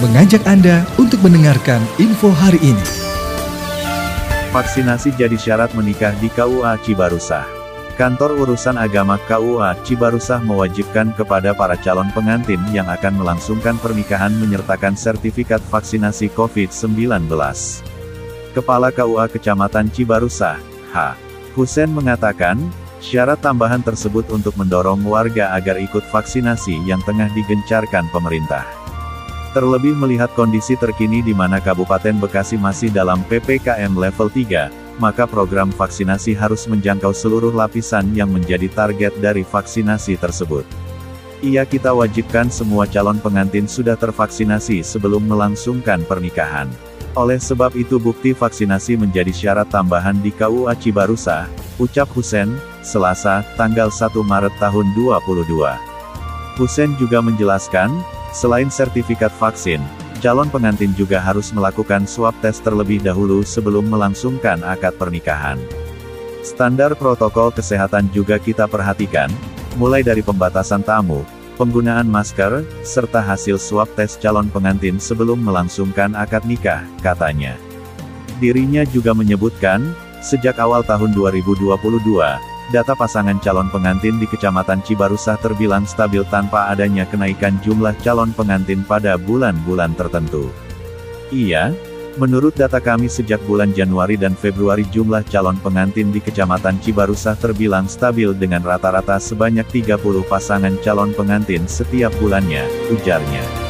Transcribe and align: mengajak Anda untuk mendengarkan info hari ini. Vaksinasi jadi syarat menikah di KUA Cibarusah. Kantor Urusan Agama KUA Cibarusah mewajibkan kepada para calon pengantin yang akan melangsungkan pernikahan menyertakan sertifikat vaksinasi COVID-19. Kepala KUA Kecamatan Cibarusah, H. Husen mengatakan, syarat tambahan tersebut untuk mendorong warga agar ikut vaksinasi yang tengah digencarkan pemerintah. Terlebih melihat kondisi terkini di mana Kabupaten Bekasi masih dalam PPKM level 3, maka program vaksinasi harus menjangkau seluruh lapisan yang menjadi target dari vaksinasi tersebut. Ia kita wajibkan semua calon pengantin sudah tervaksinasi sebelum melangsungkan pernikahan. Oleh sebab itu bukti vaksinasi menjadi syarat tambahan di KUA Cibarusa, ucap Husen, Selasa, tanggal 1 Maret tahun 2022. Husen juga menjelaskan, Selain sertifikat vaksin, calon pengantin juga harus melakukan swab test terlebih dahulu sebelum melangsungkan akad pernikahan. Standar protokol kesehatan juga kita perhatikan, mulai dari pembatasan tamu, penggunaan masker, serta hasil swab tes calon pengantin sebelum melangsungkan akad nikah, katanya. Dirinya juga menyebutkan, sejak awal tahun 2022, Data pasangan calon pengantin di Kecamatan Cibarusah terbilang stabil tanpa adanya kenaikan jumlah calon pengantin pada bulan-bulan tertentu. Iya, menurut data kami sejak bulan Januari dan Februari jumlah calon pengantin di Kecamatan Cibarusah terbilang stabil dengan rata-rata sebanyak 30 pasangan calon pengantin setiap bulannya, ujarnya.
mengajak 0.00 0.40
Anda 0.48 0.88
untuk 0.96 1.20
mendengarkan 1.20 1.84
info 2.00 2.32
hari 2.32 2.56
ini. 2.64 2.86
Vaksinasi 4.50 5.12
jadi 5.12 5.36
syarat 5.36 5.76
menikah 5.76 6.16
di 6.24 6.32
KUA 6.32 6.80
Cibarusah. 6.80 7.44
Kantor 8.00 8.40
Urusan 8.40 8.80
Agama 8.80 9.20
KUA 9.28 9.76
Cibarusah 9.84 10.40
mewajibkan 10.40 11.12
kepada 11.12 11.52
para 11.52 11.76
calon 11.76 12.08
pengantin 12.16 12.64
yang 12.72 12.88
akan 12.88 13.20
melangsungkan 13.20 13.76
pernikahan 13.76 14.32
menyertakan 14.40 14.96
sertifikat 14.96 15.60
vaksinasi 15.68 16.32
COVID-19. 16.32 17.28
Kepala 18.56 18.88
KUA 18.96 19.28
Kecamatan 19.28 19.92
Cibarusah, 19.92 20.56
H. 20.96 21.12
Husen 21.52 21.92
mengatakan, 21.92 22.56
syarat 23.04 23.44
tambahan 23.44 23.84
tersebut 23.84 24.24
untuk 24.32 24.56
mendorong 24.56 25.04
warga 25.04 25.52
agar 25.52 25.76
ikut 25.76 26.08
vaksinasi 26.08 26.88
yang 26.88 27.04
tengah 27.04 27.28
digencarkan 27.36 28.08
pemerintah. 28.08 28.79
Terlebih 29.50 29.98
melihat 29.98 30.30
kondisi 30.38 30.78
terkini 30.78 31.26
di 31.26 31.34
mana 31.34 31.58
Kabupaten 31.58 32.22
Bekasi 32.22 32.54
masih 32.54 32.86
dalam 32.94 33.26
PPKM 33.26 33.98
level 33.98 34.30
3, 34.30 34.70
maka 35.02 35.26
program 35.26 35.74
vaksinasi 35.74 36.38
harus 36.38 36.70
menjangkau 36.70 37.10
seluruh 37.10 37.50
lapisan 37.50 38.14
yang 38.14 38.30
menjadi 38.30 38.70
target 38.70 39.10
dari 39.18 39.42
vaksinasi 39.42 40.14
tersebut. 40.22 40.62
Ia 41.42 41.66
kita 41.66 41.90
wajibkan 41.90 42.46
semua 42.46 42.86
calon 42.86 43.18
pengantin 43.18 43.66
sudah 43.66 43.98
tervaksinasi 43.98 44.86
sebelum 44.86 45.26
melangsungkan 45.26 46.06
pernikahan. 46.06 46.70
Oleh 47.18 47.42
sebab 47.42 47.74
itu 47.74 47.98
bukti 47.98 48.30
vaksinasi 48.30 48.94
menjadi 48.94 49.34
syarat 49.34 49.66
tambahan 49.66 50.14
di 50.22 50.30
KUA 50.30 50.78
Cibarusa, 50.78 51.50
ucap 51.82 52.06
Husen, 52.14 52.54
Selasa, 52.86 53.42
tanggal 53.58 53.90
1 53.90 54.14
Maret 54.14 54.54
tahun 54.62 54.86
2022. 54.94 55.74
Husen 56.54 56.94
juga 57.02 57.18
menjelaskan, 57.18 58.19
Selain 58.30 58.70
sertifikat 58.70 59.34
vaksin, 59.42 59.82
calon 60.22 60.46
pengantin 60.46 60.94
juga 60.94 61.18
harus 61.18 61.50
melakukan 61.50 62.06
swab 62.06 62.34
test 62.38 62.62
terlebih 62.62 63.02
dahulu 63.02 63.42
sebelum 63.42 63.90
melangsungkan 63.90 64.62
akad 64.62 64.94
pernikahan. 64.94 65.58
Standar 66.46 66.94
protokol 66.94 67.50
kesehatan 67.50 68.06
juga 68.14 68.38
kita 68.38 68.70
perhatikan, 68.70 69.28
mulai 69.74 70.06
dari 70.06 70.22
pembatasan 70.22 70.80
tamu, 70.80 71.26
penggunaan 71.58 72.06
masker, 72.06 72.62
serta 72.86 73.18
hasil 73.20 73.58
swab 73.60 73.90
tes 73.98 74.14
calon 74.16 74.46
pengantin 74.48 74.96
sebelum 75.02 75.36
melangsungkan 75.42 76.14
akad 76.14 76.46
nikah, 76.46 76.86
katanya. 77.04 77.58
Dirinya 78.40 78.86
juga 78.88 79.12
menyebutkan, 79.12 79.92
sejak 80.24 80.56
awal 80.56 80.80
tahun 80.80 81.12
2022, 81.12 81.70
Data 82.70 82.94
pasangan 82.94 83.42
calon 83.42 83.66
pengantin 83.66 84.22
di 84.22 84.30
Kecamatan 84.30 84.78
Cibarusah 84.86 85.34
terbilang 85.42 85.82
stabil 85.82 86.22
tanpa 86.30 86.70
adanya 86.70 87.02
kenaikan 87.02 87.58
jumlah 87.66 87.98
calon 87.98 88.30
pengantin 88.30 88.86
pada 88.86 89.18
bulan-bulan 89.18 89.98
tertentu. 89.98 90.54
Iya, 91.34 91.74
menurut 92.14 92.54
data 92.54 92.78
kami 92.78 93.10
sejak 93.10 93.42
bulan 93.42 93.74
Januari 93.74 94.14
dan 94.14 94.38
Februari 94.38 94.86
jumlah 94.86 95.26
calon 95.26 95.58
pengantin 95.58 96.14
di 96.14 96.22
Kecamatan 96.22 96.78
Cibarusah 96.78 97.34
terbilang 97.34 97.90
stabil 97.90 98.30
dengan 98.38 98.62
rata-rata 98.62 99.18
sebanyak 99.18 99.66
30 99.66 100.22
pasangan 100.30 100.78
calon 100.78 101.10
pengantin 101.10 101.66
setiap 101.66 102.14
bulannya, 102.22 102.70
ujarnya. 102.94 103.69